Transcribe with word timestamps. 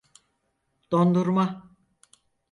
Dondurma… 0.91 1.65